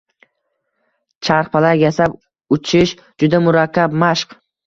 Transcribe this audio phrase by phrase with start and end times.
[1.27, 2.17] Charxpalak yasab
[2.57, 2.93] uchish—
[3.25, 4.37] juda murakkab mashq.